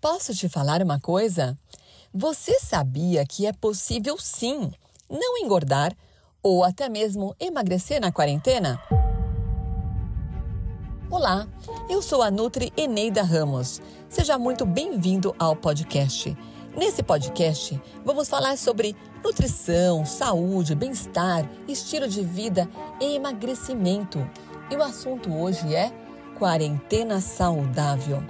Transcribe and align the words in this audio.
Posso 0.00 0.32
te 0.32 0.48
falar 0.48 0.80
uma 0.80 1.00
coisa? 1.00 1.58
Você 2.14 2.60
sabia 2.60 3.26
que 3.26 3.46
é 3.46 3.52
possível 3.52 4.16
sim 4.16 4.70
não 5.10 5.38
engordar 5.38 5.92
ou 6.40 6.62
até 6.62 6.88
mesmo 6.88 7.34
emagrecer 7.40 8.00
na 8.00 8.12
quarentena? 8.12 8.80
Olá, 11.10 11.48
eu 11.90 12.00
sou 12.00 12.22
a 12.22 12.30
Nutri 12.30 12.72
Eneida 12.76 13.24
Ramos. 13.24 13.82
Seja 14.08 14.38
muito 14.38 14.64
bem-vindo 14.64 15.34
ao 15.36 15.56
podcast. 15.56 16.36
Nesse 16.76 17.02
podcast, 17.02 17.80
vamos 18.04 18.28
falar 18.28 18.56
sobre 18.56 18.94
nutrição, 19.24 20.06
saúde, 20.06 20.76
bem-estar, 20.76 21.44
estilo 21.66 22.06
de 22.06 22.22
vida 22.22 22.68
e 23.00 23.16
emagrecimento. 23.16 24.18
E 24.70 24.76
o 24.76 24.82
assunto 24.82 25.34
hoje 25.34 25.74
é 25.74 25.90
quarentena 26.38 27.20
saudável. 27.20 28.22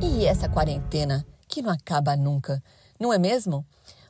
E 0.00 0.26
essa 0.26 0.48
quarentena 0.48 1.26
que 1.48 1.60
não 1.60 1.70
acaba 1.70 2.16
nunca, 2.16 2.62
não 3.00 3.12
é 3.12 3.18
mesmo? 3.18 3.66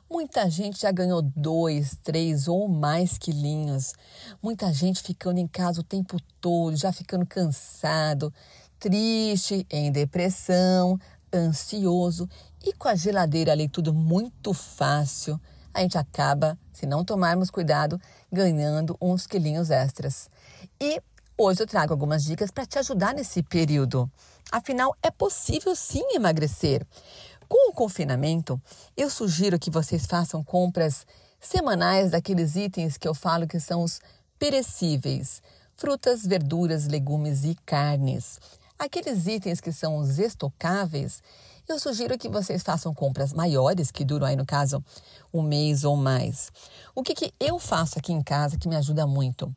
Muita 0.07 0.47
gente 0.47 0.81
já 0.81 0.91
ganhou 0.91 1.19
dois, 1.19 1.97
três 2.03 2.47
ou 2.47 2.67
mais 2.67 3.17
quilinhos. 3.17 3.93
Muita 4.41 4.71
gente 4.71 5.01
ficando 5.01 5.39
em 5.39 5.47
casa 5.47 5.81
o 5.81 5.83
tempo 5.83 6.17
todo, 6.39 6.75
já 6.77 6.91
ficando 6.91 7.25
cansado, 7.25 8.31
triste, 8.79 9.65
em 9.67 9.91
depressão, 9.91 10.99
ansioso 11.33 12.29
e 12.63 12.71
com 12.73 12.87
a 12.87 12.93
geladeira 12.93 13.51
ali 13.51 13.67
tudo 13.67 13.91
muito 13.91 14.53
fácil. 14.53 15.41
A 15.73 15.81
gente 15.81 15.97
acaba, 15.97 16.57
se 16.71 16.85
não 16.85 17.03
tomarmos 17.03 17.49
cuidado, 17.49 17.99
ganhando 18.31 18.95
uns 19.01 19.25
quilinhos 19.25 19.71
extras. 19.71 20.29
E 20.79 21.01
hoje 21.35 21.63
eu 21.63 21.67
trago 21.67 21.93
algumas 21.93 22.23
dicas 22.23 22.51
para 22.51 22.65
te 22.65 22.77
ajudar 22.77 23.15
nesse 23.15 23.41
período. 23.41 24.11
Afinal, 24.51 24.95
é 25.03 25.11
possível 25.11 25.75
sim 25.75 26.03
emagrecer. 26.13 26.85
Com 27.47 27.69
o 27.69 27.73
confinamento, 27.73 28.59
eu 28.97 29.09
sugiro 29.09 29.59
que 29.59 29.69
vocês 29.69 30.05
façam 30.05 30.43
compras 30.43 31.05
semanais 31.39 32.11
daqueles 32.11 32.55
itens 32.55 32.97
que 32.97 33.07
eu 33.07 33.13
falo 33.13 33.47
que 33.47 33.59
são 33.59 33.83
os 33.83 33.99
perecíveis: 34.39 35.41
frutas, 35.75 36.25
verduras, 36.25 36.87
legumes 36.87 37.43
e 37.43 37.55
carnes. 37.65 38.39
Aqueles 38.77 39.27
itens 39.27 39.61
que 39.61 39.71
são 39.71 39.97
os 39.97 40.17
estocáveis, 40.17 41.21
eu 41.67 41.77
sugiro 41.77 42.17
que 42.17 42.29
vocês 42.29 42.63
façam 42.63 42.93
compras 42.93 43.33
maiores, 43.33 43.91
que 43.91 44.03
duram 44.03 44.25
aí 44.25 44.35
no 44.35 44.45
caso 44.45 44.83
um 45.31 45.43
mês 45.43 45.83
ou 45.83 45.95
mais. 45.95 46.51
O 46.95 47.03
que, 47.03 47.13
que 47.13 47.33
eu 47.39 47.59
faço 47.59 47.99
aqui 47.99 48.11
em 48.11 48.23
casa 48.23 48.57
que 48.57 48.67
me 48.67 48.75
ajuda 48.75 49.05
muito? 49.05 49.55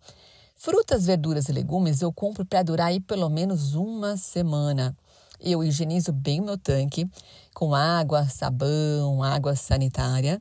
Frutas, 0.65 1.07
verduras 1.07 1.49
e 1.49 1.53
legumes 1.53 2.03
eu 2.03 2.13
compro 2.13 2.47
para 2.47 2.63
durar 2.63 2.87
aí 2.87 3.01
pelo 3.01 3.29
menos 3.29 3.75
uma 3.75 4.17
semana. 4.17 4.97
Eu 5.41 5.65
higienizo 5.65 6.13
bem 6.13 6.41
o 6.41 6.45
meu 6.45 6.57
tanque 6.57 7.11
com 7.53 7.75
água, 7.75 8.29
sabão, 8.29 9.25
água 9.25 9.57
sanitária. 9.57 10.41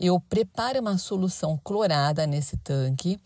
Eu 0.00 0.18
preparo 0.18 0.80
uma 0.80 0.96
solução 0.96 1.60
clorada 1.62 2.26
nesse 2.26 2.56
tanque. 2.56 3.20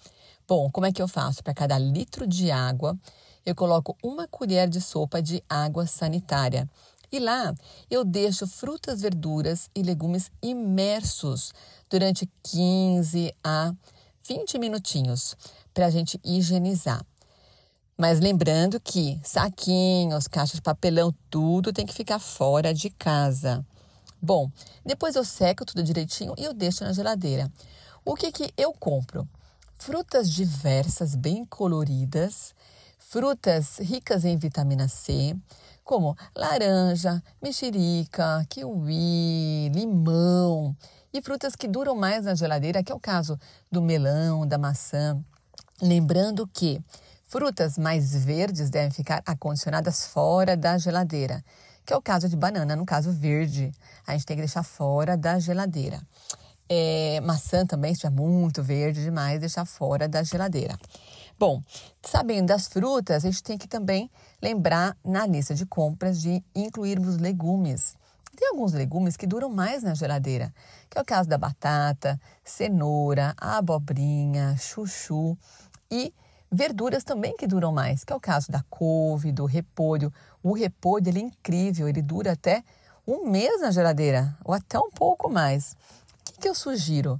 Bom, 0.48 0.68
como 0.68 0.86
é 0.86 0.90
que 0.90 1.00
eu 1.00 1.06
faço? 1.06 1.44
Para 1.44 1.54
cada 1.54 1.78
litro 1.78 2.26
de 2.26 2.50
água, 2.50 2.98
eu 3.44 3.54
coloco 3.54 3.96
uma 4.02 4.26
colher 4.26 4.68
de 4.68 4.80
sopa 4.80 5.22
de 5.22 5.40
água 5.48 5.86
sanitária. 5.86 6.68
E 7.12 7.20
lá 7.20 7.54
eu 7.88 8.04
deixo 8.04 8.48
frutas, 8.48 9.00
verduras 9.00 9.70
e 9.76 9.80
legumes 9.80 10.28
imersos 10.42 11.52
durante 11.88 12.28
15 12.42 13.32
a 13.44 13.72
20 14.26 14.58
minutinhos 14.58 15.36
para 15.76 15.84
a 15.84 15.90
gente 15.90 16.18
higienizar. 16.24 17.04
Mas 17.98 18.18
lembrando 18.18 18.80
que 18.80 19.20
saquinhos, 19.22 20.26
caixas 20.26 20.56
de 20.56 20.62
papelão, 20.62 21.14
tudo 21.28 21.70
tem 21.70 21.84
que 21.84 21.92
ficar 21.92 22.18
fora 22.18 22.72
de 22.72 22.88
casa. 22.88 23.62
Bom, 24.20 24.50
depois 24.86 25.14
eu 25.16 25.22
seco 25.22 25.66
tudo 25.66 25.82
direitinho 25.82 26.32
e 26.38 26.44
eu 26.44 26.54
deixo 26.54 26.82
na 26.82 26.94
geladeira. 26.94 27.52
O 28.06 28.14
que 28.14 28.32
que 28.32 28.50
eu 28.56 28.72
compro? 28.72 29.28
Frutas 29.74 30.30
diversas, 30.30 31.14
bem 31.14 31.44
coloridas, 31.44 32.54
frutas 32.98 33.76
ricas 33.78 34.24
em 34.24 34.38
vitamina 34.38 34.88
C, 34.88 35.36
como 35.84 36.16
laranja, 36.34 37.22
mexerica, 37.42 38.46
kiwi, 38.48 39.70
limão 39.74 40.74
e 41.12 41.20
frutas 41.20 41.54
que 41.54 41.68
duram 41.68 41.94
mais 41.94 42.24
na 42.24 42.34
geladeira, 42.34 42.82
que 42.82 42.90
é 42.90 42.94
o 42.94 43.00
caso 43.00 43.38
do 43.70 43.82
melão, 43.82 44.46
da 44.46 44.56
maçã. 44.56 45.22
Lembrando 45.80 46.46
que 46.46 46.80
frutas 47.26 47.76
mais 47.76 48.14
verdes 48.14 48.70
devem 48.70 48.90
ficar 48.90 49.22
acondicionadas 49.26 50.06
fora 50.06 50.56
da 50.56 50.78
geladeira, 50.78 51.44
que 51.84 51.92
é 51.92 51.96
o 51.96 52.00
caso 52.00 52.28
de 52.28 52.36
banana, 52.36 52.74
no 52.74 52.86
caso 52.86 53.12
verde, 53.12 53.72
a 54.06 54.12
gente 54.12 54.24
tem 54.24 54.36
que 54.36 54.42
deixar 54.42 54.62
fora 54.62 55.16
da 55.16 55.38
geladeira. 55.38 56.00
É, 56.68 57.20
maçã 57.20 57.64
também, 57.64 57.94
se 57.94 57.98
estiver 57.98 58.10
muito 58.10 58.62
verde 58.62 59.02
demais, 59.02 59.38
deixar 59.38 59.64
fora 59.64 60.08
da 60.08 60.22
geladeira. 60.22 60.76
Bom, 61.38 61.62
sabendo 62.02 62.46
das 62.46 62.66
frutas, 62.66 63.24
a 63.24 63.30
gente 63.30 63.42
tem 63.42 63.58
que 63.58 63.68
também 63.68 64.10
lembrar 64.42 64.96
na 65.04 65.26
lista 65.26 65.54
de 65.54 65.66
compras 65.66 66.20
de 66.20 66.42
incluirmos 66.54 67.18
legumes. 67.18 67.94
Tem 68.36 68.48
alguns 68.48 68.74
legumes 68.74 69.16
que 69.16 69.26
duram 69.26 69.48
mais 69.48 69.82
na 69.82 69.94
geladeira, 69.94 70.52
que 70.90 70.98
é 70.98 71.00
o 71.00 71.04
caso 71.04 71.26
da 71.26 71.38
batata, 71.38 72.20
cenoura, 72.44 73.34
abobrinha, 73.38 74.54
chuchu 74.58 75.38
e 75.90 76.12
verduras 76.52 77.02
também 77.02 77.34
que 77.34 77.46
duram 77.46 77.72
mais, 77.72 78.04
que 78.04 78.12
é 78.12 78.16
o 78.16 78.20
caso 78.20 78.52
da 78.52 78.62
couve, 78.68 79.32
do 79.32 79.46
repolho. 79.46 80.12
O 80.42 80.52
repolho 80.52 81.08
ele 81.08 81.20
é 81.20 81.22
incrível, 81.22 81.88
ele 81.88 82.02
dura 82.02 82.32
até 82.32 82.62
um 83.06 83.30
mês 83.30 83.62
na 83.62 83.70
geladeira, 83.70 84.36
ou 84.44 84.52
até 84.52 84.78
um 84.78 84.90
pouco 84.90 85.30
mais. 85.30 85.72
O 86.20 86.24
que, 86.24 86.40
que 86.40 86.48
eu 86.48 86.54
sugiro? 86.54 87.18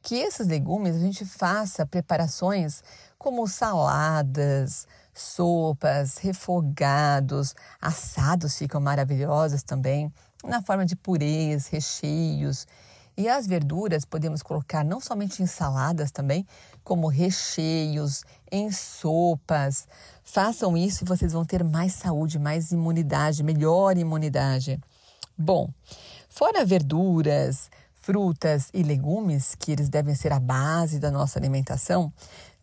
Que 0.00 0.14
esses 0.14 0.46
legumes 0.46 0.94
a 0.94 1.00
gente 1.00 1.24
faça 1.24 1.84
preparações 1.84 2.84
como 3.18 3.48
saladas, 3.48 4.86
sopas, 5.14 6.18
refogados, 6.18 7.54
assados 7.80 8.56
ficam 8.56 8.80
maravilhosos 8.80 9.62
também, 9.62 10.12
na 10.42 10.62
forma 10.62 10.84
de 10.84 10.96
purês, 10.96 11.66
recheios. 11.66 12.66
E 13.16 13.28
as 13.28 13.46
verduras 13.46 14.04
podemos 14.04 14.42
colocar 14.42 14.84
não 14.84 15.00
somente 15.00 15.42
em 15.42 15.46
saladas 15.46 16.10
também, 16.10 16.46
como 16.82 17.08
recheios, 17.08 18.24
em 18.50 18.72
sopas. 18.72 19.86
Façam 20.24 20.76
isso 20.76 21.04
e 21.04 21.06
vocês 21.06 21.32
vão 21.32 21.44
ter 21.44 21.62
mais 21.62 21.92
saúde, 21.92 22.38
mais 22.38 22.72
imunidade, 22.72 23.42
melhor 23.42 23.98
imunidade. 23.98 24.80
Bom, 25.36 25.68
fora 26.28 26.64
verduras, 26.64 27.70
frutas 27.94 28.68
e 28.72 28.82
legumes, 28.82 29.54
que 29.54 29.72
eles 29.72 29.88
devem 29.88 30.14
ser 30.14 30.32
a 30.32 30.40
base 30.40 30.98
da 30.98 31.10
nossa 31.10 31.38
alimentação, 31.38 32.12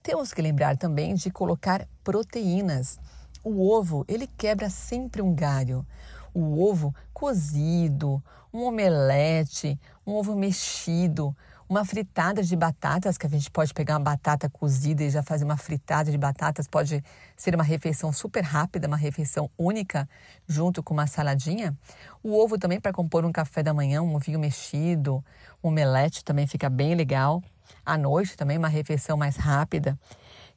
temos 0.01 0.33
que 0.33 0.41
lembrar 0.41 0.77
também 0.77 1.13
de 1.13 1.29
colocar 1.29 1.87
proteínas. 2.03 2.99
O 3.43 3.71
ovo, 3.71 4.03
ele 4.07 4.27
quebra 4.27 4.69
sempre 4.69 5.21
um 5.21 5.33
galho. 5.33 5.85
O 6.33 6.63
ovo 6.63 6.93
cozido, 7.13 8.23
um 8.53 8.63
omelete, 8.63 9.79
um 10.05 10.13
ovo 10.13 10.35
mexido, 10.35 11.35
uma 11.69 11.85
fritada 11.85 12.41
de 12.41 12.55
batatas, 12.55 13.15
que 13.15 13.27
a 13.27 13.29
gente 13.29 13.51
pode 13.51 13.73
pegar 13.75 13.93
uma 13.93 13.99
batata 13.99 14.49
cozida 14.49 15.03
e 15.03 15.09
já 15.09 15.21
fazer 15.21 15.45
uma 15.45 15.55
fritada 15.55 16.09
de 16.09 16.17
batatas, 16.17 16.67
pode 16.67 17.03
ser 17.37 17.53
uma 17.53 17.63
refeição 17.63 18.11
super 18.11 18.43
rápida, 18.43 18.87
uma 18.87 18.97
refeição 18.97 19.51
única, 19.55 20.09
junto 20.47 20.81
com 20.81 20.95
uma 20.95 21.05
saladinha. 21.05 21.77
O 22.23 22.35
ovo 22.35 22.57
também 22.57 22.81
para 22.81 22.91
compor 22.91 23.23
um 23.23 23.31
café 23.31 23.61
da 23.61 23.71
manhã, 23.71 24.01
um 24.01 24.15
ovinho 24.15 24.39
mexido, 24.39 25.23
um 25.63 25.67
omelete 25.67 26.25
também 26.25 26.47
fica 26.47 26.69
bem 26.71 26.95
legal. 26.95 27.43
À 27.85 27.95
noite 27.97 28.35
também 28.35 28.57
uma 28.57 28.67
refeição 28.67 29.15
mais 29.15 29.35
rápida. 29.35 29.97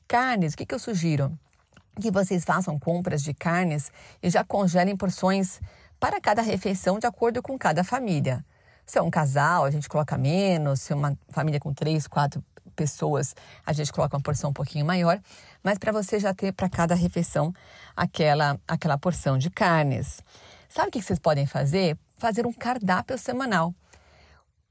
Carnes, 0.09 0.55
o 0.55 0.57
que, 0.57 0.65
que 0.65 0.75
eu 0.75 0.79
sugiro? 0.79 1.39
Que 2.01 2.11
vocês 2.11 2.45
façam 2.45 2.79
compras 2.79 3.23
de 3.23 3.35
carnes 3.35 3.93
e 4.23 4.31
já 4.31 4.43
congelem 4.43 4.97
porções 4.97 5.61
para 6.01 6.21
cada 6.21 6.43
refeição 6.43 6.99
de 6.99 7.07
acordo 7.07 7.43
com 7.43 7.59
cada 7.59 7.85
família. 7.85 8.45
Se 8.85 8.99
é 8.99 9.03
um 9.03 9.11
casal, 9.11 9.65
a 9.65 9.71
gente 9.71 9.89
coloca 9.89 10.19
menos, 10.19 10.81
se 10.81 10.93
é 10.93 10.97
uma 10.97 11.17
família 11.29 11.61
com 11.61 11.73
três, 11.73 12.07
quatro 12.07 12.43
pessoas, 12.75 13.37
a 13.65 13.73
gente 13.73 13.93
coloca 13.93 14.17
uma 14.17 14.23
porção 14.23 14.51
um 14.51 14.53
pouquinho 14.53 14.85
maior, 14.85 15.21
mas 15.63 15.79
para 15.79 15.93
você 15.93 16.19
já 16.19 16.35
ter 16.35 16.53
para 16.53 16.69
cada 16.69 16.95
refeição 16.95 17.53
aquela, 17.97 18.59
aquela 18.67 18.99
porção 18.99 19.39
de 19.39 19.51
carnes. 19.51 20.23
Sabe 20.69 20.89
o 20.89 20.91
que 20.91 21.03
vocês 21.03 21.19
podem 21.19 21.47
fazer? 21.47 21.97
Fazer 22.17 22.47
um 22.47 22.53
cardápio 22.53 23.19
semanal. 23.19 23.75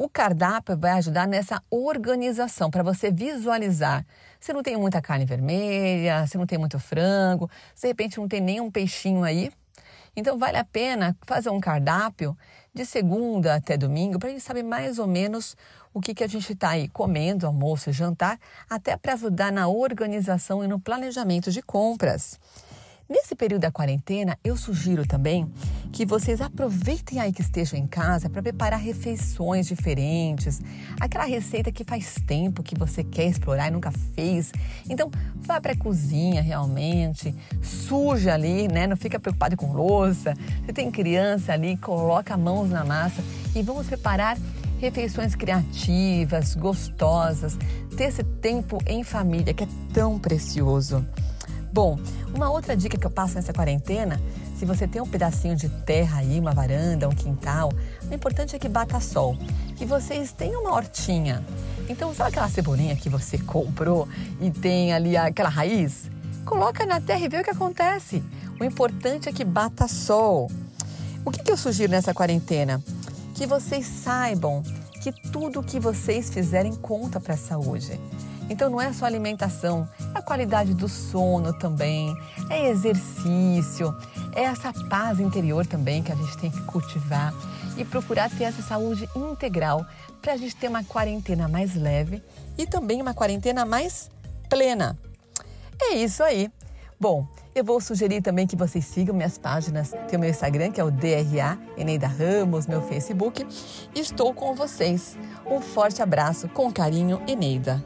O 0.04 0.10
cardápio 0.10 0.76
vai 0.76 0.94
ajudar 0.94 1.28
nessa 1.28 1.62
organização, 1.70 2.72
para 2.72 2.82
você 2.82 3.12
visualizar. 3.12 4.04
Se 4.40 4.52
não 4.52 4.64
tem 4.64 4.76
muita 4.76 5.00
carne 5.00 5.26
vermelha, 5.26 6.26
se 6.26 6.40
não 6.40 6.48
tem 6.48 6.58
muito 6.58 6.80
frango, 6.80 7.48
se 7.76 7.84
de 7.84 7.90
repente 7.90 8.18
não 8.18 8.28
tem 8.28 8.42
nenhum 8.42 8.72
peixinho 8.72 9.24
aí. 9.24 9.52
Então 10.16 10.40
vale 10.40 10.58
a 10.58 10.64
pena 10.64 11.16
fazer 11.22 11.52
um 11.52 11.60
cardápio 11.60 12.36
de 12.74 12.84
segunda 12.84 13.54
até 13.54 13.78
domingo 13.78 14.18
para 14.18 14.30
a 14.30 14.32
gente 14.32 14.42
saber 14.42 14.64
mais 14.64 14.98
ou 14.98 15.06
menos 15.06 15.56
o 15.94 16.02
que, 16.02 16.16
que 16.16 16.24
a 16.24 16.28
gente 16.28 16.52
está 16.52 16.70
aí 16.70 16.88
comendo, 16.88 17.46
almoço, 17.46 17.92
jantar, 17.92 18.40
até 18.68 18.98
para 18.98 19.14
ajudar 19.14 19.52
na 19.52 19.68
organização 19.68 20.64
e 20.64 20.68
no 20.68 20.80
planejamento 20.80 21.52
de 21.52 21.62
compras. 21.62 22.40
Nesse 23.12 23.36
período 23.36 23.64
da 23.64 23.72
quarentena, 23.72 24.40
eu 24.42 24.56
sugiro 24.56 25.06
também 25.06 25.52
que 25.92 26.06
vocês 26.06 26.40
aproveitem 26.40 27.20
aí 27.20 27.34
que 27.34 27.42
estejam 27.42 27.78
em 27.78 27.86
casa 27.86 28.30
para 28.30 28.42
preparar 28.42 28.80
refeições 28.80 29.68
diferentes, 29.68 30.62
aquela 30.98 31.26
receita 31.26 31.74
que 31.74 31.84
faz 31.84 32.16
tempo 32.26 32.64
que 32.64 32.74
você 32.74 33.04
quer 33.04 33.26
explorar 33.26 33.68
e 33.68 33.72
nunca 33.72 33.92
fez. 34.16 34.54
Então, 34.90 35.12
vá 35.36 35.60
para 35.60 35.74
a 35.74 35.78
cozinha 35.78 36.42
realmente, 36.42 37.36
suja 37.62 38.34
ali, 38.34 38.70
né? 38.70 38.88
Não 38.88 38.96
fica 38.96 39.20
preocupado 39.20 39.58
com 39.58 39.74
louça. 39.74 40.34
Se 40.66 40.72
tem 40.72 40.90
criança 40.90 41.52
ali, 41.52 41.76
coloca 41.76 42.38
mãos 42.38 42.70
na 42.70 42.86
massa 42.86 43.22
e 43.54 43.62
vamos 43.62 43.88
preparar 43.88 44.38
refeições 44.80 45.36
criativas, 45.36 46.56
gostosas, 46.56 47.58
ter 47.98 48.06
esse 48.06 48.24
tempo 48.24 48.78
em 48.88 49.04
família 49.04 49.54
que 49.54 49.66
é 49.66 49.68
tão 49.94 50.18
precioso. 50.18 51.06
Bom, 51.74 51.98
uma 52.34 52.50
outra 52.50 52.76
dica 52.76 52.98
que 52.98 53.06
eu 53.06 53.12
passo 53.12 53.36
nessa 53.36 53.54
quarentena, 53.54 54.22
se 54.58 54.66
você 54.66 54.86
tem 54.88 55.02
um 55.02 55.08
pedacinho 55.08 55.56
de 55.56 55.70
terra 55.70 56.20
aí, 56.20 56.38
uma 56.38 56.52
varanda, 56.52 57.08
um 57.08 57.16
quintal, 57.16 57.72
o 58.10 58.14
importante 58.14 58.56
é 58.56 58.60
que 58.60 58.68
bata 58.68 59.00
sol, 59.00 59.38
que 59.78 59.86
vocês 59.86 60.34
tenham 60.34 60.62
uma 60.62 60.74
hortinha. 60.74 61.44
Então, 61.88 62.14
sabe 62.14 62.32
aquela 62.32 62.50
cebolinha 62.50 62.96
que 62.96 63.10
você 63.10 63.38
comprou 63.38 64.08
e 64.42 64.52
tem 64.52 64.94
ali 64.94 65.16
aquela 65.16 65.50
raiz? 65.50 66.12
Coloca 66.46 66.86
na 66.86 67.00
terra 67.00 67.26
e 67.26 67.30
vê 67.30 67.40
o 67.40 67.44
que 67.44 67.50
acontece. 67.50 68.22
O 68.60 68.64
importante 68.64 69.30
é 69.30 69.32
que 69.32 69.46
bata 69.46 69.88
sol. 69.88 70.52
O 71.24 71.32
que, 71.32 71.42
que 71.42 71.52
eu 71.52 71.58
sugiro 71.58 71.92
nessa 71.92 72.14
quarentena? 72.14 72.84
Que 73.34 73.48
vocês 73.48 73.86
saibam 73.86 74.62
que 75.02 75.12
tudo 75.32 75.64
que 75.64 75.80
vocês 75.80 76.30
fizerem 76.30 76.76
conta 76.76 77.20
para 77.20 77.34
a 77.34 77.38
saúde. 77.38 78.00
Então 78.52 78.70
não 78.70 78.82
é 78.82 78.92
só 78.92 79.06
alimentação, 79.06 79.88
é 80.14 80.20
a 80.20 80.22
qualidade 80.22 80.74
do 80.74 80.90
sono 80.90 81.54
também, 81.54 82.14
é 82.50 82.70
exercício, 82.70 83.96
é 84.36 84.44
essa 84.44 84.74
paz 84.90 85.22
interior 85.22 85.66
também 85.66 86.04
que 86.04 86.12
a 86.12 86.16
gente 86.16 86.38
tem 86.38 86.52
que 86.52 86.62
cultivar 86.64 87.34
e 87.78 87.86
procurar 87.86 88.30
ter 88.30 88.44
essa 88.44 88.62
saúde 88.62 89.08
integral 89.16 89.86
para 90.22 90.34
a 90.34 90.38
gente 90.38 90.54
ter 90.58 90.68
uma 90.68 90.84
quarentena 90.84 91.48
mais 91.48 91.76
leve 91.76 92.22
e 92.58 92.68
também 92.68 93.02
uma 93.02 93.14
quarentena 93.14 93.66
mais 93.66 94.12
plena. 94.50 95.00
É 95.82 95.96
isso 95.96 96.22
aí. 96.22 96.52
Bom, 97.00 97.26
eu 97.56 97.64
vou 97.64 97.80
sugerir 97.80 98.22
também 98.22 98.46
que 98.46 98.56
vocês 98.56 98.86
sigam 98.86 99.16
minhas 99.16 99.38
páginas. 99.38 99.92
Tem 100.08 100.18
o 100.18 100.20
meu 100.20 100.30
Instagram, 100.30 100.72
que 100.72 100.80
é 100.80 100.84
o 100.84 100.92
DRA 100.92 101.58
Eneida 101.78 102.06
Ramos, 102.06 102.68
meu 102.68 102.82
Facebook. 102.82 103.48
Estou 103.96 104.34
com 104.34 104.54
vocês. 104.54 105.18
Um 105.50 105.62
forte 105.62 106.02
abraço, 106.02 106.48
com 106.50 106.72
carinho, 106.72 107.22
Eneida. 107.28 107.84